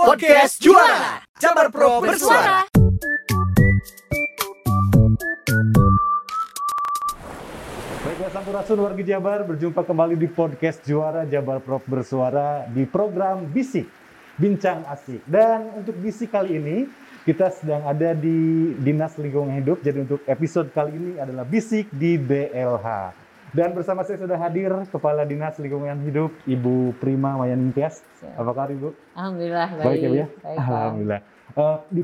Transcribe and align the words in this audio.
Podcast 0.00 0.56
Juara 0.64 1.20
Jabar 1.36 1.68
Pro 1.68 2.00
Bersuara 2.00 2.64
Baiklah 8.00 8.32
Sampurasun 8.32 8.80
wargi 8.80 9.04
Jabar, 9.04 9.44
berjumpa 9.44 9.84
kembali 9.84 10.16
di 10.16 10.24
podcast 10.24 10.80
Juara 10.88 11.28
Jabar 11.28 11.60
Prof 11.60 11.84
Bersuara 11.84 12.64
di 12.72 12.88
program 12.88 13.44
Bisik, 13.44 13.92
Bincang 14.40 14.88
Asik. 14.88 15.20
Dan 15.28 15.68
untuk 15.76 15.92
Bisik 16.00 16.32
kali 16.32 16.56
ini, 16.56 16.88
kita 17.28 17.52
sedang 17.52 17.84
ada 17.84 18.16
di 18.16 18.72
Dinas 18.80 19.20
Lingkungan 19.20 19.52
Hidup, 19.60 19.84
jadi 19.84 20.00
untuk 20.08 20.24
episode 20.24 20.72
kali 20.72 20.96
ini 20.96 21.12
adalah 21.20 21.44
Bisik 21.44 21.92
di 21.92 22.16
BLH. 22.16 22.88
Dan 23.50 23.74
bersama 23.74 24.06
saya 24.06 24.22
sudah 24.22 24.38
hadir 24.38 24.70
Kepala 24.94 25.26
Dinas 25.26 25.58
Lingkungan 25.58 25.98
Hidup, 26.06 26.30
Ibu 26.46 26.94
Prima 27.02 27.34
Mayaningkias. 27.34 27.98
Apa 28.38 28.54
kabar 28.54 28.70
Ibu? 28.70 28.94
Alhamdulillah 29.18 29.68
baik. 29.74 29.86
Baik 29.86 29.98
ya 29.98 30.08
Bu 30.08 30.14
ya? 30.14 30.26
Baik. 30.38 30.56
Alhamdulillah. 30.58 31.20
Eh, 31.50 31.76
di 31.90 32.02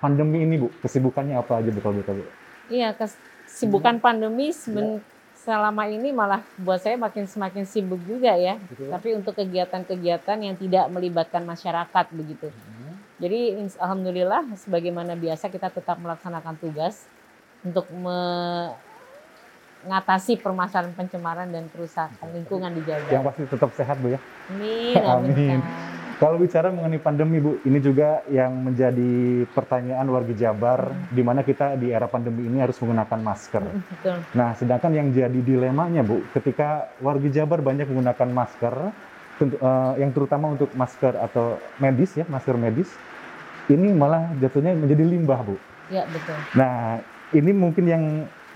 pandemi 0.00 0.38
ini 0.48 0.56
Bu, 0.56 0.72
kesibukannya 0.80 1.36
apa 1.36 1.60
aja 1.60 1.68
Bu 1.68 1.80
kalau? 1.84 2.00
Bu? 2.00 2.24
Iya, 2.72 2.96
kesibukan 2.96 4.00
pandemi 4.00 4.48
seben- 4.56 5.04
selama 5.38 5.88
ini 5.88 6.08
malah 6.12 6.40
buat 6.56 6.80
saya 6.80 6.96
makin 6.96 7.28
semakin 7.28 7.68
sibuk 7.68 8.00
juga 8.08 8.32
ya. 8.36 8.56
Gitu. 8.72 8.88
Tapi 8.88 9.08
untuk 9.12 9.36
kegiatan-kegiatan 9.36 10.38
yang 10.40 10.56
tidak 10.56 10.88
melibatkan 10.88 11.44
masyarakat 11.44 12.06
begitu. 12.16 12.48
Jadi 13.18 13.60
ins- 13.60 13.76
alhamdulillah 13.76 14.56
sebagaimana 14.56 15.18
biasa 15.18 15.52
kita 15.52 15.68
tetap 15.68 16.00
melaksanakan 16.00 16.54
tugas 16.56 17.04
untuk 17.60 17.84
mengatasi 19.84 20.42
permasalahan 20.42 20.94
pencemaran 20.94 21.48
dan 21.48 21.70
kerusakan 21.70 22.26
lingkungan 22.34 22.74
di 22.74 22.82
Yang 22.82 23.02
Jawa. 23.08 23.30
pasti 23.30 23.42
tetap 23.46 23.70
sehat 23.74 23.96
Bu 24.02 24.10
ya? 24.10 24.20
Amin, 24.50 24.98
Amin. 24.98 25.60
Kalau 26.18 26.34
bicara 26.34 26.74
mengenai 26.74 26.98
pandemi, 26.98 27.38
Bu, 27.38 27.62
ini 27.62 27.78
juga 27.78 28.26
yang 28.26 28.50
menjadi 28.50 29.46
pertanyaan 29.54 30.02
warga 30.10 30.34
Jabar, 30.34 30.90
di 31.14 31.22
mana 31.22 31.46
kita 31.46 31.78
di 31.78 31.94
era 31.94 32.10
pandemi 32.10 32.42
ini 32.42 32.58
harus 32.58 32.74
menggunakan 32.82 33.22
masker. 33.22 33.62
Betul. 33.62 34.26
Nah, 34.34 34.50
sedangkan 34.58 34.98
yang 34.98 35.14
jadi 35.14 35.38
dilemanya, 35.38 36.02
Bu, 36.02 36.26
ketika 36.34 36.90
warga 36.98 37.30
Jabar 37.30 37.62
banyak 37.62 37.86
menggunakan 37.86 38.34
masker, 38.34 38.74
tentu- 39.38 39.62
eh, 39.62 39.92
yang 40.02 40.10
terutama 40.10 40.58
untuk 40.58 40.74
masker 40.74 41.14
atau 41.14 41.54
medis 41.78 42.18
ya, 42.18 42.26
masker 42.26 42.58
medis, 42.58 42.90
ini 43.70 43.94
malah 43.94 44.26
jatuhnya 44.42 44.74
menjadi 44.74 45.06
limbah, 45.06 45.38
Bu. 45.46 45.54
Ya, 45.86 46.02
betul. 46.10 46.34
Nah, 46.58 46.98
ini 47.30 47.54
mungkin 47.54 47.84
yang 47.86 48.04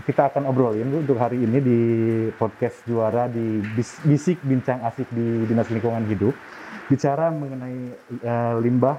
kita 0.03 0.33
akan 0.33 0.49
obrolin 0.49 0.89
untuk 0.91 1.21
hari 1.21 1.45
ini 1.45 1.59
di 1.61 1.81
podcast 2.35 2.83
juara 2.89 3.29
di 3.29 3.61
Bis- 3.77 4.03
Bisik 4.03 4.41
Bincang 4.43 4.83
Asik 4.83 5.07
di 5.13 5.45
Dinas 5.47 5.69
Lingkungan 5.69 6.03
Hidup. 6.09 6.35
Bicara 6.89 7.31
mengenai 7.31 7.93
eh, 8.25 8.55
limbah 8.59 8.99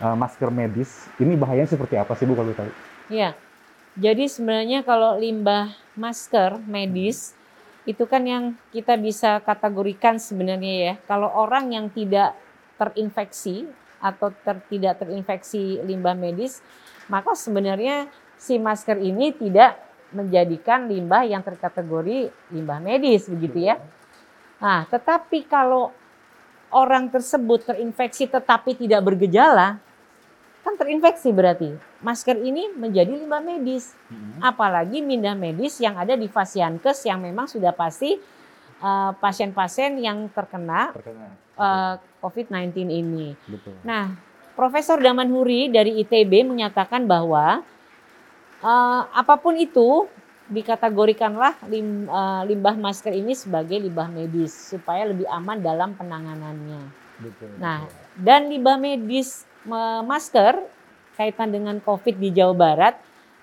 eh, 0.00 0.16
masker 0.16 0.50
medis, 0.50 1.06
ini 1.20 1.36
bahayanya 1.36 1.76
seperti 1.76 1.94
apa 2.00 2.16
sih 2.18 2.26
Bu 2.26 2.34
kalau 2.34 2.50
tahu? 2.56 2.72
Iya. 3.12 3.36
Jadi 4.00 4.30
sebenarnya 4.30 4.86
kalau 4.86 5.18
limbah 5.18 5.74
masker 5.98 6.62
medis 6.64 7.34
itu 7.84 8.06
kan 8.06 8.22
yang 8.22 8.44
kita 8.70 8.94
bisa 8.94 9.42
kategorikan 9.44 10.16
sebenarnya 10.18 10.74
ya. 10.74 10.94
Kalau 11.04 11.28
orang 11.30 11.74
yang 11.74 11.86
tidak 11.90 12.34
terinfeksi 12.80 13.68
atau 14.00 14.32
ter- 14.32 14.64
tidak 14.72 15.04
terinfeksi 15.04 15.84
limbah 15.84 16.16
medis, 16.16 16.64
maka 17.12 17.36
sebenarnya 17.36 18.08
si 18.40 18.56
masker 18.56 18.96
ini 18.96 19.36
tidak 19.36 19.89
menjadikan 20.10 20.90
limbah 20.90 21.26
yang 21.26 21.42
terkategori 21.42 22.30
limbah 22.50 22.78
medis 22.82 23.30
begitu 23.30 23.70
ya. 23.70 23.78
Nah, 24.60 24.84
tetapi 24.90 25.48
kalau 25.48 25.94
orang 26.70 27.10
tersebut 27.10 27.66
terinfeksi 27.66 28.30
tetapi 28.30 28.76
tidak 28.78 29.02
bergejala, 29.02 29.80
kan 30.60 30.74
terinfeksi 30.76 31.32
berarti. 31.32 31.70
Masker 32.00 32.36
ini 32.40 32.72
menjadi 32.72 33.10
limbah 33.10 33.42
medis. 33.42 33.96
Apalagi 34.40 35.00
limbah 35.00 35.36
medis 35.36 35.80
yang 35.80 35.96
ada 35.96 36.16
di 36.16 36.28
Fasiankes 36.28 37.04
yang 37.04 37.20
memang 37.20 37.48
sudah 37.48 37.72
pasti 37.72 38.16
eh, 38.80 39.10
pasien-pasien 39.20 40.00
yang 40.00 40.28
terkena 40.32 40.92
Terkena. 40.96 41.28
eh, 41.60 41.94
COVID-19 42.20 42.88
ini. 42.88 43.36
Betul. 43.48 43.76
Nah, 43.84 44.12
Profesor 44.56 45.00
Daman 45.00 45.32
Huri 45.32 45.72
dari 45.72 45.96
ITB 46.04 46.44
menyatakan 46.44 47.08
bahwa 47.08 47.64
eh, 48.60 49.02
apa 49.10 49.34
pun 49.40 49.56
itu 49.56 50.08
dikategorikanlah 50.50 51.62
lim- 51.70 52.10
eh, 52.10 52.42
limbah 52.50 52.74
masker 52.74 53.14
ini 53.14 53.32
sebagai 53.38 53.78
limbah 53.78 54.10
medis 54.10 54.52
supaya 54.52 55.06
lebih 55.06 55.26
aman 55.30 55.62
dalam 55.62 55.94
penanganannya. 55.94 56.82
Betul. 57.20 57.54
Nah, 57.60 57.86
dan 58.18 58.50
limbah 58.50 58.80
medis 58.80 59.46
me- 59.62 60.02
masker 60.04 60.58
kaitan 61.14 61.52
dengan 61.52 61.76
COVID 61.84 62.16
di 62.16 62.32
Jawa 62.32 62.56
Barat, 62.56 62.94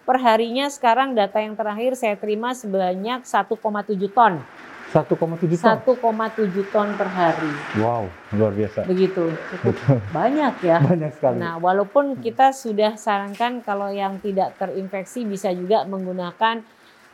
perharinya 0.01 0.65
sekarang 0.65 1.13
data 1.13 1.37
yang 1.37 1.53
terakhir 1.53 1.93
saya 1.93 2.17
terima 2.17 2.57
sebanyak 2.57 3.21
1,7 3.21 4.09
ton. 4.09 4.41
1,7 4.87 5.19
ton. 5.59 5.75
1,7 5.83 6.71
ton 6.71 6.87
per 6.95 7.09
hari. 7.11 7.51
Wow, 7.83 8.07
luar 8.31 8.55
biasa. 8.55 8.87
Begitu, 8.87 9.35
cukup 9.51 9.75
banyak 10.15 10.53
ya. 10.63 10.79
Banyak 10.87 11.11
sekali. 11.11 11.37
Nah, 11.43 11.59
walaupun 11.59 12.23
kita 12.23 12.55
sudah 12.55 12.95
sarankan 12.95 13.59
kalau 13.59 13.91
yang 13.91 14.23
tidak 14.23 14.55
terinfeksi 14.55 15.27
bisa 15.27 15.51
juga 15.51 15.83
menggunakan 15.83 16.63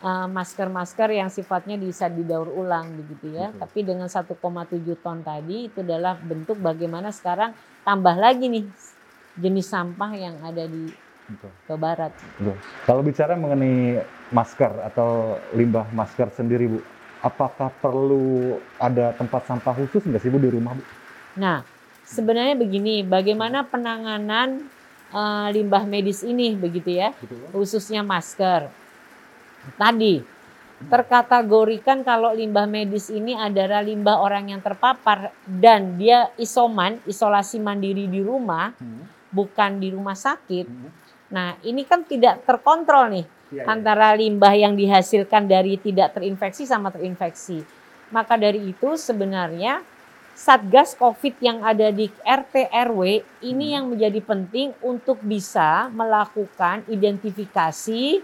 uh, 0.06 0.28
masker-masker 0.30 1.10
yang 1.18 1.34
sifatnya 1.34 1.80
bisa 1.80 2.12
didaur 2.14 2.52
ulang 2.52 2.94
begitu 2.94 3.34
ya. 3.34 3.50
Betul. 3.50 3.60
Tapi 3.66 3.80
dengan 3.82 4.08
1,7 4.12 5.02
ton 5.02 5.20
tadi 5.26 5.58
itu 5.72 5.82
adalah 5.82 6.14
bentuk 6.20 6.62
bagaimana 6.62 7.10
sekarang 7.10 7.58
tambah 7.82 8.14
lagi 8.14 8.54
nih 8.54 8.66
jenis 9.34 9.66
sampah 9.66 10.12
yang 10.14 10.38
ada 10.46 10.70
di 10.70 10.94
Betul. 11.24 11.52
Jawa 11.66 11.80
Barat. 11.80 12.12
Betul. 12.38 12.58
Kalau 12.84 13.02
bicara 13.02 13.34
mengenai 13.40 14.04
masker 14.30 14.72
atau 14.92 15.40
limbah 15.56 15.88
masker 15.96 16.28
sendiri, 16.36 16.68
Bu, 16.68 16.80
apakah 17.24 17.72
perlu 17.80 18.60
ada 18.76 19.16
tempat 19.16 19.48
sampah 19.48 19.72
khusus 19.80 20.04
nggak 20.04 20.20
sih 20.20 20.30
Bu 20.30 20.38
di 20.44 20.52
rumah, 20.52 20.76
Bu? 20.76 20.84
Nah, 21.40 21.64
sebenarnya 22.04 22.60
begini, 22.60 23.02
bagaimana 23.02 23.64
penanganan 23.64 24.68
uh, 25.16 25.48
limbah 25.50 25.88
medis 25.88 26.22
ini 26.22 26.54
begitu 26.54 27.00
ya? 27.00 27.16
Khususnya 27.56 28.04
masker. 28.04 28.68
Tadi 29.80 30.20
terkategorikan 30.84 32.04
kalau 32.04 32.36
limbah 32.36 32.68
medis 32.68 33.08
ini 33.08 33.40
adalah 33.40 33.80
limbah 33.80 34.20
orang 34.20 34.52
yang 34.52 34.60
terpapar 34.60 35.32
dan 35.48 35.96
dia 35.96 36.28
isoman, 36.36 37.00
isolasi 37.08 37.56
mandiri 37.64 38.12
di 38.12 38.20
rumah, 38.20 38.76
bukan 39.32 39.80
di 39.80 39.96
rumah 39.96 40.20
sakit. 40.20 40.68
Nah, 41.32 41.56
ini 41.64 41.88
kan 41.88 42.04
tidak 42.04 42.44
terkontrol 42.44 43.10
nih 43.16 43.26
Iya, 43.54 43.70
antara 43.70 44.18
limbah 44.18 44.54
yang 44.58 44.74
dihasilkan 44.74 45.46
dari 45.46 45.78
tidak 45.78 46.18
terinfeksi 46.18 46.66
sama 46.66 46.90
terinfeksi. 46.90 47.62
Maka 48.10 48.34
dari 48.34 48.74
itu 48.74 48.98
sebenarnya 48.98 49.86
Satgas 50.34 50.98
COVID 50.98 51.38
yang 51.46 51.62
ada 51.62 51.94
di 51.94 52.10
RT 52.26 52.74
RW 52.74 53.22
ini 53.46 53.66
Hmm. 53.70 53.74
yang 53.78 53.86
menjadi 53.94 54.18
penting 54.18 54.74
untuk 54.82 55.22
bisa 55.22 55.94
melakukan 55.94 56.82
identifikasi 56.90 58.18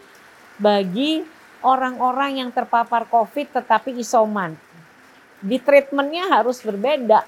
bagi 0.58 1.22
orang-orang 1.62 2.42
yang 2.42 2.50
terpapar 2.50 3.06
COVID 3.06 3.62
tetapi 3.62 3.94
isoman. 4.02 4.58
Di 5.38 5.62
treatmentnya 5.62 6.34
harus 6.34 6.66
berbeda. 6.66 7.24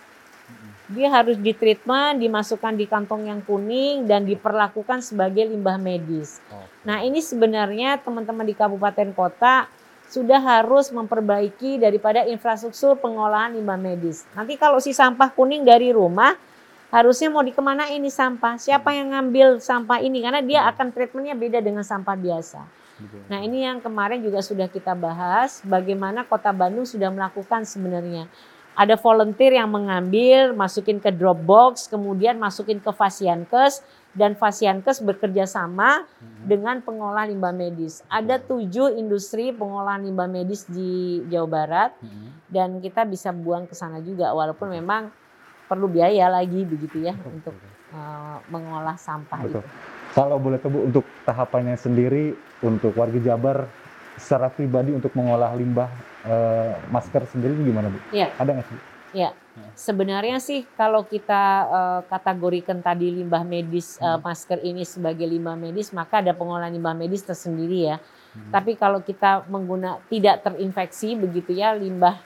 Dia 0.92 1.08
harus 1.08 1.40
di 1.40 1.56
treatment, 1.56 2.20
dimasukkan 2.20 2.76
di 2.76 2.86
kantong 2.86 3.32
yang 3.32 3.40
kuning 3.48 4.04
dan 4.04 4.28
diperlakukan 4.28 5.00
sebagai 5.00 5.48
limbah 5.48 5.80
medis. 5.80 6.44
Nah 6.84 7.00
ini 7.00 7.24
sebenarnya 7.24 7.98
teman-teman 8.04 8.44
di 8.44 8.52
kabupaten 8.52 9.16
kota 9.16 9.72
sudah 10.12 10.44
harus 10.44 10.92
memperbaiki 10.92 11.80
daripada 11.80 12.28
infrastruktur 12.28 13.00
pengolahan 13.00 13.56
limbah 13.56 13.80
medis. 13.80 14.28
Nanti 14.36 14.60
kalau 14.60 14.84
si 14.84 14.92
sampah 14.92 15.32
kuning 15.32 15.64
dari 15.64 15.96
rumah, 15.96 16.36
harusnya 16.92 17.32
mau 17.32 17.40
dikemana 17.40 17.88
ini 17.96 18.12
sampah? 18.12 18.60
Siapa 18.60 18.92
yang 18.92 19.16
ngambil 19.16 19.64
sampah 19.64 20.04
ini? 20.04 20.20
Karena 20.20 20.44
dia 20.44 20.68
akan 20.68 20.92
treatmentnya 20.92 21.40
beda 21.40 21.64
dengan 21.64 21.88
sampah 21.88 22.20
biasa. 22.20 22.60
Nah 23.32 23.40
ini 23.42 23.66
yang 23.66 23.82
kemarin 23.82 24.22
juga 24.22 24.46
sudah 24.46 24.70
kita 24.70 24.94
bahas, 24.94 25.64
bagaimana 25.66 26.22
kota 26.22 26.54
Bandung 26.54 26.86
sudah 26.86 27.10
melakukan 27.10 27.66
sebenarnya. 27.66 28.30
Ada 28.72 28.96
volunteer 28.96 29.60
yang 29.60 29.68
mengambil, 29.68 30.56
masukin 30.56 31.04
ke 31.04 31.12
Dropbox, 31.12 31.92
kemudian 31.92 32.40
masukin 32.40 32.80
ke 32.80 32.90
Fasiankes, 32.96 33.84
dan 34.12 34.36
Fasiankes 34.36 35.04
bekerja 35.04 35.48
sama 35.48 36.08
dengan 36.44 36.84
pengolah 36.84 37.28
limbah 37.28 37.56
medis. 37.56 38.04
Ada 38.12 38.40
tujuh 38.44 38.96
industri 38.96 39.56
pengolahan 39.56 40.04
limbah 40.04 40.28
medis 40.28 40.68
di 40.68 41.24
Jawa 41.32 41.48
Barat 41.48 41.92
dan 42.52 42.84
kita 42.84 43.08
bisa 43.08 43.32
buang 43.32 43.68
ke 43.68 43.76
sana 43.76 44.04
juga 44.04 44.36
walaupun 44.36 44.68
memang 44.68 45.08
perlu 45.72 45.88
biaya 45.88 46.28
lagi 46.28 46.68
begitu 46.68 47.08
ya 47.08 47.16
untuk 47.24 47.56
uh, 47.96 48.44
mengolah 48.52 49.00
sampah 49.00 49.40
Betul. 49.48 49.64
itu. 49.64 49.72
Kalau 50.12 50.36
boleh 50.36 50.60
tahu 50.60 50.92
untuk 50.92 51.08
tahapannya 51.24 51.80
sendiri 51.80 52.36
untuk 52.60 52.92
warga 53.00 53.16
Jabar 53.24 53.72
secara 54.20 54.52
pribadi 54.52 54.92
untuk 54.92 55.16
mengolah 55.16 55.56
limbah 55.56 55.88
eh, 56.26 56.74
masker 56.90 57.24
sendiri 57.30 57.54
gimana 57.62 57.90
Bu? 57.90 58.00
Iya. 58.14 58.34
Ada 58.38 58.52
nggak 58.58 58.68
sih? 58.68 58.80
Ya, 59.12 59.36
sebenarnya 59.76 60.40
sih 60.40 60.64
kalau 60.80 61.04
kita 61.04 61.44
uh, 61.68 62.02
kategorikan 62.08 62.80
tadi 62.80 63.12
limbah 63.12 63.44
medis 63.44 64.00
uh, 64.00 64.16
masker 64.24 64.64
ini 64.64 64.88
sebagai 64.88 65.28
limbah 65.28 65.60
medis, 65.60 65.92
maka 65.92 66.24
ada 66.24 66.32
pengolahan 66.32 66.72
limbah 66.72 66.96
medis 66.96 67.20
tersendiri 67.28 67.92
ya. 67.92 68.00
Hmm. 68.00 68.56
Tapi 68.56 68.80
kalau 68.80 69.04
kita 69.04 69.44
mengguna 69.52 70.00
tidak 70.08 70.48
terinfeksi 70.48 71.20
begitu 71.20 71.52
ya 71.52 71.76
limbah 71.76 72.24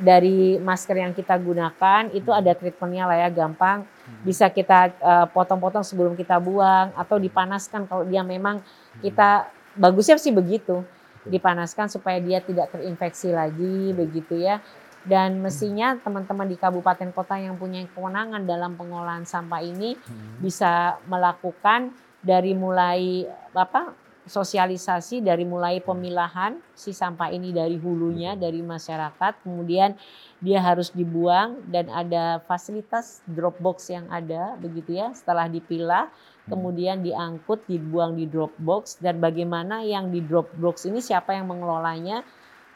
dari 0.00 0.56
masker 0.56 0.96
yang 0.96 1.12
kita 1.12 1.36
gunakan 1.36 2.08
itu 2.16 2.32
hmm. 2.32 2.40
ada 2.40 2.52
treatmentnya 2.56 3.04
lah 3.04 3.16
ya 3.22 3.28
gampang 3.28 3.84
hmm. 3.84 4.24
bisa 4.24 4.48
kita 4.48 4.96
uh, 4.96 5.26
potong-potong 5.28 5.84
sebelum 5.84 6.16
kita 6.16 6.40
buang 6.40 6.96
atau 6.96 7.20
dipanaskan 7.20 7.84
kalau 7.84 8.08
dia 8.08 8.24
memang 8.24 8.64
kita 9.04 9.52
bagusnya 9.76 10.16
sih 10.16 10.32
begitu 10.32 10.80
dipanaskan 11.26 11.86
supaya 11.86 12.18
dia 12.18 12.42
tidak 12.42 12.74
terinfeksi 12.74 13.30
lagi 13.30 13.94
begitu 13.94 14.38
ya 14.38 14.58
dan 15.02 15.42
mestinya 15.42 15.98
teman-teman 15.98 16.46
di 16.46 16.54
kabupaten 16.54 17.10
kota 17.10 17.34
yang 17.34 17.58
punya 17.58 17.82
kewenangan 17.90 18.46
dalam 18.46 18.78
pengolahan 18.78 19.26
sampah 19.26 19.62
ini 19.62 19.98
hmm. 19.98 20.38
bisa 20.38 20.98
melakukan 21.10 21.90
dari 22.22 22.54
mulai 22.54 23.26
apa 23.50 23.98
sosialisasi 24.22 25.18
dari 25.18 25.42
mulai 25.42 25.82
pemilahan 25.82 26.54
si 26.78 26.94
sampah 26.94 27.34
ini 27.34 27.50
dari 27.50 27.74
hulunya 27.74 28.38
dari 28.38 28.62
masyarakat 28.62 29.42
kemudian 29.42 29.98
dia 30.38 30.62
harus 30.62 30.94
dibuang 30.94 31.58
dan 31.66 31.90
ada 31.90 32.38
fasilitas 32.46 33.26
drop 33.26 33.58
box 33.58 33.90
yang 33.90 34.06
ada 34.06 34.54
begitu 34.62 34.94
ya 34.94 35.10
setelah 35.10 35.50
dipilah 35.50 36.06
hmm. 36.06 36.31
Kemudian 36.50 37.06
diangkut 37.06 37.62
dibuang 37.70 38.18
di 38.18 38.26
drop 38.26 38.50
box 38.58 38.98
dan 38.98 39.22
bagaimana 39.22 39.86
yang 39.86 40.10
di 40.10 40.18
drop 40.18 40.50
box 40.58 40.90
ini 40.90 40.98
siapa 40.98 41.34
yang 41.38 41.46
mengelolanya 41.46 42.26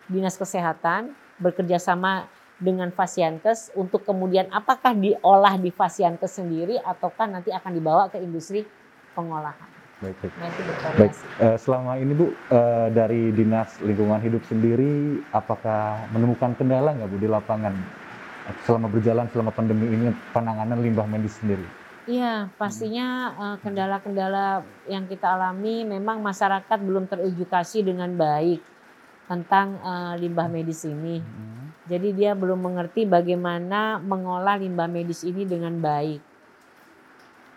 dinas 0.07 0.39
kesehatan 0.39 1.11
bekerja 1.43 1.83
sama 1.83 2.31
dengan 2.57 2.89
Fasiankes 2.89 3.75
untuk 3.77 4.07
kemudian 4.07 4.49
apakah 4.49 4.97
diolah 4.97 5.59
di 5.61 5.69
Fasiankes 5.75 6.41
sendiri 6.41 6.81
ataukah 6.81 7.29
nanti 7.29 7.53
akan 7.53 7.73
dibawa 7.75 8.09
ke 8.09 8.17
industri 8.23 8.65
pengolahan. 9.13 9.69
Baik, 9.97 10.17
baik. 10.21 10.33
Baik. 11.01 11.13
Uh, 11.41 11.57
selama 11.57 11.97
ini 11.97 12.13
Bu 12.13 12.29
uh, 12.29 12.93
dari 12.93 13.33
Dinas 13.33 13.81
Lingkungan 13.81 14.21
Hidup 14.21 14.45
sendiri 14.45 15.25
apakah 15.33 16.05
menemukan 16.13 16.53
kendala 16.53 16.93
nggak 16.93 17.09
Bu 17.09 17.17
di 17.17 17.29
lapangan 17.29 17.73
selama 18.69 18.93
berjalan 18.93 19.27
selama 19.33 19.51
pandemi 19.57 19.89
ini 19.89 20.13
penanganan 20.37 20.85
limbah 20.85 21.09
medis 21.09 21.41
sendiri? 21.41 21.65
Iya, 22.07 22.55
pastinya 22.55 23.35
kendala-kendala 23.67 24.63
uh, 24.63 24.67
yang 24.87 25.11
kita 25.11 25.27
alami 25.27 25.83
memang 25.83 26.23
masyarakat 26.23 26.79
belum 26.79 27.11
teredukasi 27.11 27.83
dengan 27.83 28.15
baik 28.15 28.63
tentang 29.27 29.75
uh, 29.83 30.15
limbah 30.15 30.47
medis 30.47 30.87
ini. 30.87 31.19
Hmm. 31.19 31.75
Jadi 31.91 32.15
dia 32.15 32.39
belum 32.39 32.63
mengerti 32.63 33.11
bagaimana 33.11 33.99
mengolah 33.99 34.55
limbah 34.55 34.87
medis 34.87 35.27
ini 35.27 35.43
dengan 35.43 35.75
baik. 35.83 36.23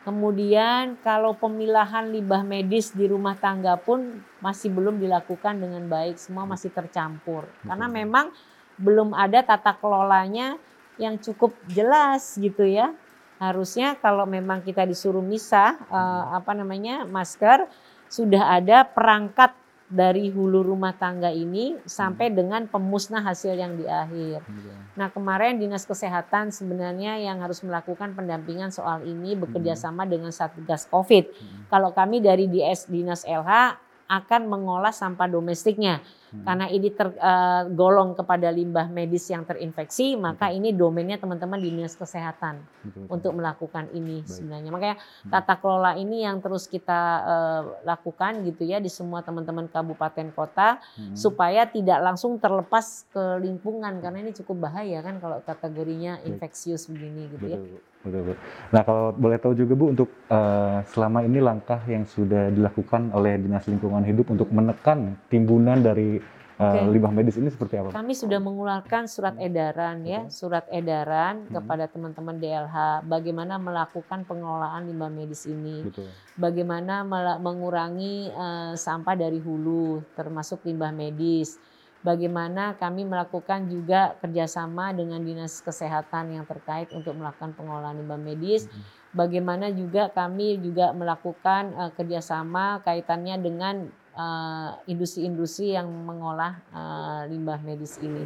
Kemudian 0.01 0.97
kalau 1.05 1.37
pemilahan 1.37 2.09
limbah 2.09 2.41
medis 2.41 2.89
di 2.89 3.05
rumah 3.05 3.37
tangga 3.37 3.77
pun 3.77 4.25
masih 4.41 4.73
belum 4.73 4.97
dilakukan 4.97 5.61
dengan 5.61 5.85
baik, 5.85 6.17
semua 6.17 6.49
masih 6.49 6.73
tercampur. 6.73 7.45
Karena 7.61 7.85
memang 7.85 8.33
belum 8.81 9.13
ada 9.13 9.45
tata 9.45 9.77
kelolanya 9.77 10.57
yang 10.97 11.21
cukup 11.21 11.53
jelas 11.69 12.33
gitu 12.41 12.65
ya. 12.65 12.97
Harusnya 13.39 13.95
kalau 13.97 14.27
memang 14.27 14.59
kita 14.59 14.83
disuruh 14.83 15.23
misah 15.23 15.79
uh, 15.87 16.35
apa 16.35 16.51
namanya 16.51 17.07
masker 17.07 17.71
sudah 18.11 18.59
ada 18.59 18.83
perangkat 18.83 19.55
dari 19.89 20.29
hulu 20.29 20.61
rumah 20.61 20.93
tangga 20.93 21.33
ini 21.33 21.73
sampai 21.81 22.29
hmm. 22.29 22.35
dengan 22.37 22.61
pemusnah 22.69 23.25
hasil 23.25 23.57
yang 23.57 23.73
di 23.73 23.89
akhir. 23.89 24.45
Iya. 24.45 24.75
Nah 24.93 25.07
kemarin 25.09 25.57
dinas 25.57 25.81
kesehatan 25.81 26.53
sebenarnya 26.53 27.17
yang 27.17 27.41
harus 27.41 27.65
melakukan 27.65 28.13
pendampingan 28.13 28.69
soal 28.69 29.01
ini 29.01 29.33
bekerja 29.33 29.73
hmm. 29.73 29.81
sama 29.81 30.05
dengan 30.05 30.29
satgas 30.29 30.85
COVID. 30.93 31.25
Hmm. 31.33 31.61
Kalau 31.73 31.89
kami 31.89 32.21
dari 32.21 32.45
DS 32.45 32.85
dinas 32.85 33.25
LH 33.25 33.81
akan 34.09 34.41
mengolah 34.45 34.93
sampah 34.93 35.25
domestiknya. 35.29 36.01
Hmm. 36.29 36.45
Karena 36.45 36.65
ini 36.69 36.89
tergolong 36.93 38.09
eh, 38.11 38.13
uh, 38.13 38.17
kepada 38.21 38.47
limbah 38.53 38.87
medis 38.89 39.25
yang 39.33 39.43
terinfeksi, 39.45 40.13
maka 40.13 40.53
ini 40.53 40.69
domainnya 40.69 41.17
teman-teman 41.17 41.57
di 41.57 41.73
dinas 41.73 41.97
kesehatan 41.97 42.61
betul, 42.85 43.05
untuk 43.09 43.31
melakukan 43.33 43.89
ini 43.97 44.21
Baik. 44.21 44.29
sebenarnya. 44.29 44.69
Makanya 44.69 44.95
hmm. 45.01 45.31
tata 45.33 45.55
kelola 45.57 45.91
ini 45.97 46.21
yang 46.21 46.37
terus 46.37 46.69
kita 46.69 47.01
uh, 47.25 47.61
lakukan 47.81 48.45
gitu 48.45 48.61
ya 48.65 48.77
di 48.77 48.91
semua 48.93 49.25
teman-teman 49.25 49.65
kabupaten 49.65 50.29
kota 50.37 50.77
hmm. 50.97 51.17
supaya 51.17 51.65
tidak 51.65 51.97
langsung 52.05 52.37
terlepas 52.37 53.09
ke 53.09 53.41
lingkungan 53.41 53.97
karena 53.99 54.21
ini 54.21 54.31
cukup 54.37 54.69
bahaya 54.69 55.01
kan 55.01 55.17
kalau 55.17 55.41
kategorinya 55.41 56.21
infeksius 56.25 56.85
begini 56.93 57.25
gitu 57.33 57.45
ya. 57.49 57.57
betul. 57.57 57.77
ya. 57.77 57.89
Betul, 57.99 58.31
betul. 58.31 58.37
Nah 58.71 58.81
kalau 58.87 59.11
boleh 59.11 59.37
tahu 59.43 59.53
juga 59.59 59.73
Bu 59.75 59.91
untuk 59.91 60.07
uh, 60.31 60.79
selama 60.87 61.19
ini 61.27 61.43
langkah 61.43 61.83
yang 61.83 62.07
sudah 62.07 62.47
dilakukan 62.47 63.11
oleh 63.11 63.35
Dinas 63.35 63.67
Lingkungan 63.67 64.07
Hidup 64.07 64.31
untuk 64.31 64.47
menekan 64.55 65.19
timbunan 65.27 65.83
dari 65.83 66.18
uh, 66.59 66.63
eh, 66.63 66.83
okay. 66.83 66.91
limbah 66.91 67.13
medis 67.15 67.39
ini 67.39 67.47
seperti 67.47 67.79
apa? 67.79 67.95
Kami 67.95 68.11
sudah 68.11 68.37
mengeluarkan 68.43 69.07
surat 69.07 69.39
edaran 69.39 70.03
ya, 70.03 70.27
surat 70.27 70.67
edaran 70.69 71.47
hmm. 71.47 71.55
kepada 71.55 71.87
teman-teman 71.87 72.35
DLH 72.35 73.07
bagaimana 73.07 73.55
melakukan 73.55 74.27
pengelolaan 74.27 74.91
limbah 74.91 75.09
medis 75.09 75.47
ini, 75.47 75.87
Betul. 75.87 76.11
bagaimana 76.35 77.07
mengurangi 77.39 78.29
uh, 78.35 78.75
sampah 78.75 79.15
dari 79.15 79.39
hulu 79.39 80.03
termasuk 80.13 80.67
limbah 80.67 80.91
medis 80.91 81.57
bagaimana 81.99 82.79
kami 82.79 83.03
melakukan 83.03 83.67
juga 83.67 84.15
kerjasama 84.23 84.95
dengan 84.95 85.19
dinas 85.19 85.59
kesehatan 85.59 86.31
yang 86.31 86.45
terkait 86.47 86.87
untuk 86.95 87.15
melakukan 87.15 87.51
pengolahan 87.55 87.99
limbah 87.99 88.19
medis. 88.19 88.71
Bagaimana 89.09 89.73
juga 89.73 90.13
kami 90.13 90.61
juga 90.61 90.93
melakukan 90.93 91.73
uh, 91.73 91.91
kerjasama 91.97 92.85
kaitannya 92.85 93.41
dengan 93.41 93.75
industri-industri 94.89 95.71
uh, 95.71 95.81
yang 95.81 95.87
mengolah 95.87 96.59
uh, 96.73 97.21
limbah 97.29 97.59
medis 97.63 97.95
ini. 98.01 98.25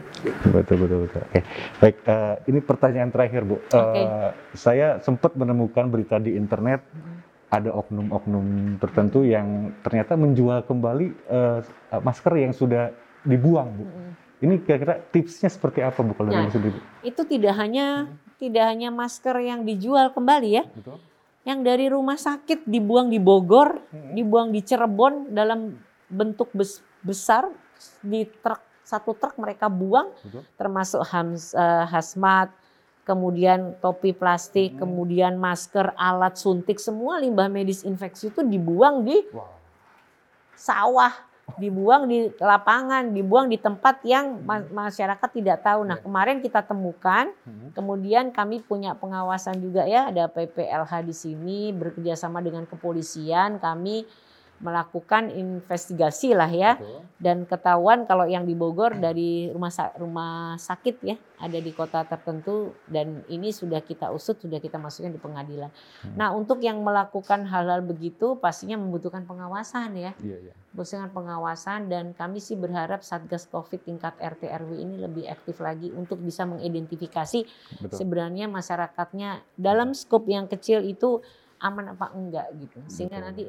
Betul 0.49 0.85
betul 0.85 1.05
betul. 1.05 1.21
Oke, 1.27 1.41
baik. 1.81 1.95
Uh, 2.07 2.35
ini 2.49 2.59
pertanyaan 2.63 3.09
terakhir 3.13 3.45
bu. 3.45 3.61
Okay. 3.69 4.05
Uh, 4.05 4.31
saya 4.57 4.97
sempat 5.03 5.35
menemukan 5.37 5.89
berita 5.89 6.17
di 6.17 6.35
internet. 6.35 6.81
ada 7.53 7.69
oknum-oknum 7.69 8.81
tertentu 8.81 9.21
yang 9.21 9.77
ternyata 9.85 10.17
menjual 10.17 10.65
kembali 10.65 11.29
uh, 11.29 11.61
masker 12.01 12.33
yang 12.41 12.49
sudah 12.49 12.89
dibuang 13.21 13.77
bu. 13.77 13.85
Mm. 13.85 14.11
Ini 14.43 14.55
kira-kira 14.65 14.99
tipsnya 14.99 15.47
seperti 15.47 15.79
apa 15.79 16.01
bu 16.03 16.17
kalau 16.17 16.33
nah, 16.33 16.43
dari 16.43 16.51
sendiri? 16.51 16.79
Itu 17.05 17.23
tidak 17.23 17.55
hanya 17.55 18.09
hmm. 18.11 18.41
tidak 18.41 18.65
hanya 18.67 18.89
masker 18.91 19.37
yang 19.39 19.63
dijual 19.63 20.11
kembali 20.11 20.49
ya. 20.51 20.63
Betul. 20.67 20.99
Yang 21.43 21.59
dari 21.67 21.85
rumah 21.91 22.15
sakit 22.15 22.63
dibuang 22.63 23.11
di 23.11 23.19
Bogor, 23.19 23.83
hmm. 23.91 24.15
dibuang 24.15 24.49
di 24.55 24.63
Cirebon 24.63 25.35
dalam 25.35 25.75
bentuk 26.07 26.51
bes 26.55 26.79
besar 27.03 27.51
di 27.99 28.23
truk 28.23 28.63
satu 28.83 29.15
truk 29.15 29.39
mereka 29.39 29.67
buang, 29.71 30.11
Betul. 30.23 30.43
termasuk 30.59 31.01
hams, 31.07 31.55
uh, 31.55 31.87
hazmat, 31.87 32.51
kemudian 33.03 33.75
topi 33.79 34.15
plastik, 34.15 34.75
hmm. 34.75 34.79
kemudian 34.79 35.33
masker, 35.35 35.91
alat 35.95 36.39
suntik, 36.39 36.79
semua 36.79 37.19
limbah 37.19 37.51
medis 37.51 37.83
infeksi 37.83 38.31
itu 38.31 38.43
dibuang 38.43 39.03
di 39.03 39.19
wow. 39.31 39.51
sawah 40.55 41.11
dibuang 41.59 42.07
di 42.07 42.31
lapangan, 42.39 43.11
dibuang 43.11 43.51
di 43.51 43.59
tempat 43.59 44.01
yang 44.07 44.41
masyarakat 44.71 45.29
tidak 45.29 45.61
tahu. 45.61 45.85
Nah, 45.85 45.99
iya. 45.99 46.03
kemarin 46.03 46.37
kita 46.39 46.63
temukan, 46.63 47.29
hmm. 47.45 47.75
kemudian 47.75 48.31
kami 48.31 48.63
punya 48.63 48.95
pengawasan 48.97 49.59
juga 49.59 49.83
ya, 49.85 50.09
ada 50.09 50.31
PPLH 50.31 50.91
di 51.03 51.15
sini 51.15 51.59
bekerja 51.75 52.15
dengan 52.41 52.63
kepolisian, 52.65 53.59
kami 53.59 54.07
melakukan 54.63 55.27
investigasi 55.27 56.31
lah 56.31 56.47
ya 56.47 56.79
Betul. 56.79 57.03
dan 57.19 57.37
ketahuan 57.43 58.07
kalau 58.07 58.23
yang 58.23 58.47
di 58.47 58.55
Bogor 58.55 58.95
dari 58.95 59.51
rumah 59.51 59.69
rumah 59.99 60.55
sakit 60.55 60.95
ya 61.03 61.19
ada 61.43 61.59
di 61.59 61.75
kota 61.75 62.07
tertentu 62.07 62.71
dan 62.87 63.27
ini 63.27 63.51
sudah 63.51 63.83
kita 63.83 64.07
usut 64.15 64.39
sudah 64.39 64.63
kita 64.63 64.79
masukkan 64.79 65.11
di 65.11 65.19
pengadilan. 65.19 65.67
Hmm. 65.99 66.15
Nah 66.15 66.31
untuk 66.31 66.63
yang 66.63 66.79
melakukan 66.79 67.43
hal-hal 67.43 67.83
begitu 67.83 68.39
pastinya 68.39 68.79
membutuhkan 68.79 69.27
pengawasan 69.27 69.99
ya, 69.99 70.15
iya, 70.23 70.37
iya. 70.39 70.53
membutuhkan 70.71 71.11
pengawasan 71.11 71.91
dan 71.91 72.15
kami 72.15 72.39
sih 72.39 72.55
berharap 72.55 73.03
satgas 73.03 73.51
COVID 73.51 73.83
tingkat 73.83 74.15
RT 74.15 74.47
RW 74.47 74.71
ini 74.79 74.95
lebih 74.95 75.27
aktif 75.27 75.59
lagi 75.59 75.91
untuk 75.91 76.23
bisa 76.23 76.47
mengidentifikasi 76.47 77.43
Betul. 77.83 77.97
sebenarnya 77.99 78.47
masyarakatnya 78.47 79.43
dalam 79.59 79.91
skop 79.91 80.23
yang 80.31 80.47
kecil 80.47 80.79
itu 80.87 81.19
aman 81.59 81.91
apa 81.91 82.15
enggak 82.15 82.47
gitu 82.55 82.79
sehingga 82.87 83.19
Betul. 83.19 83.27
nanti 83.27 83.43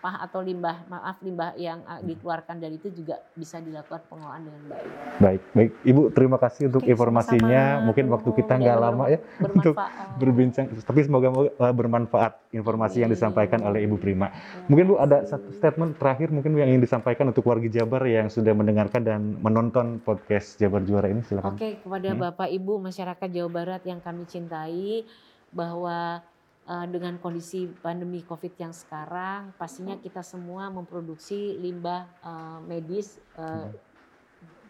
sampah 0.00 0.24
atau 0.24 0.40
limbah 0.40 0.88
maaf 0.88 1.20
limbah 1.20 1.52
yang 1.60 1.84
uh, 1.84 2.00
dikeluarkan 2.00 2.56
dari 2.56 2.80
itu 2.80 2.88
juga 2.88 3.20
bisa 3.36 3.60
dilakukan 3.60 4.00
pengelolaan 4.08 4.48
dengan 4.48 4.62
baik. 4.72 4.88
Baik, 5.20 5.42
baik. 5.52 5.70
Ibu 5.84 6.02
terima 6.16 6.40
kasih 6.40 6.72
untuk 6.72 6.88
Oke, 6.88 6.96
informasinya. 6.96 7.84
sama-sama. 7.84 7.86
Mungkin 7.92 8.04
waktu 8.08 8.30
kita 8.40 8.52
nggak 8.56 8.68
Ya, 8.70 8.80
lama 8.80 9.04
ya 9.12 9.18
untuk 9.44 9.76
berbincang, 10.16 10.72
tapi 10.88 11.00
semoga 11.04 11.28
uh, 11.36 11.74
bermanfaat 11.76 12.32
informasi 12.56 13.04
yang 13.04 13.12
Amin. 13.12 13.20
disampaikan 13.20 13.60
oleh 13.60 13.84
Ibu 13.84 14.00
Prima. 14.00 14.32
Mungkin 14.72 14.88
Bu 14.88 14.94
ada 14.96 15.20
satu 15.28 15.52
statement 15.52 16.00
terakhir 16.00 16.32
mungkin 16.32 16.56
Bu, 16.56 16.64
yang 16.64 16.72
ingin 16.72 16.80
disampaikan 16.80 17.28
untuk 17.28 17.44
warga 17.44 17.68
Jabar 17.68 18.00
yang 18.08 18.32
sudah 18.32 18.56
mendengarkan 18.56 19.04
dan 19.04 19.36
menonton 19.44 20.00
podcast 20.00 20.56
Jabar 20.56 20.80
Juara 20.80 21.12
ini 21.12 21.20
silakan. 21.28 21.60
Oke, 21.60 21.76
kepada 21.84 22.08
Hmm. 22.16 22.24
Bapak 22.24 22.48
Ibu 22.48 22.80
masyarakat 22.80 23.28
Jawa 23.28 23.50
Barat 23.52 23.82
yang 23.84 24.00
kami 24.00 24.24
cintai 24.24 25.04
bahwa 25.52 26.22
eh, 26.68 26.86
dengan 26.90 27.16
kondisi 27.22 27.68
pandemi 27.68 28.20
Covid 28.26 28.56
yang 28.58 28.74
sekarang 28.74 29.54
pastinya 29.56 29.96
kita 29.96 30.20
semua 30.20 30.68
memproduksi 30.68 31.56
limbah 31.56 32.04
eh, 32.24 32.58
medis 32.66 33.20
Hmm. 33.36 33.72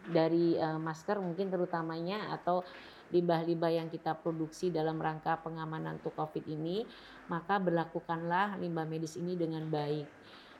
dari 0.09 0.57
eh, 0.57 0.79
masker 0.81 1.21
mungkin 1.21 1.53
terutamanya 1.53 2.33
atau 2.33 2.65
limbah-limbah 3.11 3.69
yang 3.69 3.87
kita 3.91 4.15
produksi 4.17 4.71
dalam 4.71 4.97
rangka 4.97 5.37
pengamanan 5.43 5.99
untuk 5.99 6.15
Covid 6.15 6.47
ini, 6.47 6.87
maka 7.27 7.59
berlakukanlah 7.59 8.55
limbah 8.57 8.87
medis 8.87 9.19
ini 9.19 9.35
dengan 9.35 9.67
baik. 9.67 10.07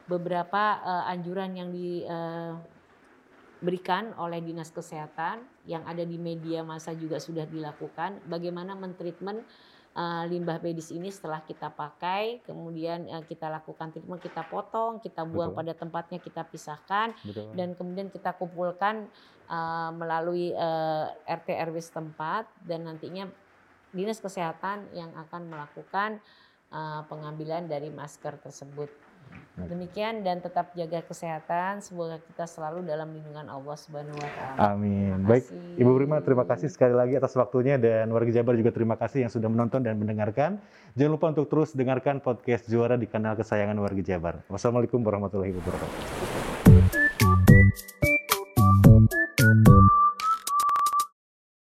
Beberapa 0.06 0.78
eh, 0.84 1.12
anjuran 1.16 1.52
yang 1.58 1.70
di 1.74 2.06
eh, 2.06 2.54
berikan 3.62 4.14
oleh 4.18 4.42
dinas 4.42 4.74
kesehatan 4.74 5.46
yang 5.70 5.86
ada 5.86 6.02
di 6.02 6.18
media 6.18 6.66
massa 6.66 6.98
juga 6.98 7.22
sudah 7.22 7.46
dilakukan 7.46 8.18
bagaimana 8.26 8.74
mentreatment 8.74 9.46
uh, 9.96 10.24
limbah 10.28 10.60
medis 10.64 10.92
ini 10.92 11.12
setelah 11.12 11.44
kita 11.44 11.72
pakai 11.72 12.44
kemudian 12.48 13.08
uh, 13.12 13.24
kita 13.26 13.52
lakukan 13.52 13.92
treatment 13.92 14.22
kita 14.24 14.44
potong 14.48 15.04
kita 15.04 15.28
buang 15.28 15.52
Betul. 15.52 15.60
pada 15.60 15.74
tempatnya 15.76 16.20
kita 16.20 16.42
pisahkan 16.48 17.16
Betul. 17.24 17.52
dan 17.56 17.76
kemudian 17.76 18.08
kita 18.08 18.36
kumpulkan 18.36 19.08
uh, 19.52 19.92
melalui 19.92 20.56
uh, 20.56 21.12
RT 21.28 21.52
RW 21.72 21.76
setempat 21.80 22.48
dan 22.64 22.88
nantinya 22.88 23.28
dinas 23.92 24.24
kesehatan 24.24 24.88
yang 24.96 25.12
akan 25.20 25.52
melakukan 25.52 26.24
uh, 26.72 27.04
pengambilan 27.12 27.68
dari 27.68 27.92
masker 27.92 28.40
tersebut. 28.40 28.88
Demikian 29.68 30.24
dan 30.26 30.42
tetap 30.42 30.74
jaga 30.74 31.04
kesehatan. 31.06 31.84
Semoga 31.84 32.18
kita 32.24 32.48
selalu 32.48 32.82
dalam 32.88 33.12
lindungan 33.14 33.46
Allah 33.52 33.76
Subhanahu 33.78 34.16
wa 34.18 34.30
taala. 34.32 34.74
Amin. 34.74 35.28
Baik. 35.28 35.52
Ibu 35.78 35.92
Prima 36.02 36.18
terima 36.24 36.48
kasih 36.48 36.72
sekali 36.72 36.96
lagi 36.96 37.20
atas 37.20 37.36
waktunya 37.38 37.78
dan 37.78 38.10
warga 38.10 38.32
Jabar 38.32 38.56
juga 38.58 38.72
terima 38.74 38.96
kasih 38.98 39.28
yang 39.28 39.32
sudah 39.32 39.52
menonton 39.52 39.84
dan 39.86 40.00
mendengarkan. 40.00 40.58
Jangan 40.98 41.12
lupa 41.14 41.30
untuk 41.36 41.52
terus 41.52 41.76
dengarkan 41.76 42.24
podcast 42.24 42.66
Juara 42.72 42.98
di 42.98 43.06
kanal 43.06 43.36
kesayangan 43.38 43.78
warga 43.78 44.02
Jabar. 44.02 44.42
Wassalamualaikum 44.50 45.04
warahmatullahi 45.04 45.54
wabarakatuh. 45.54 46.00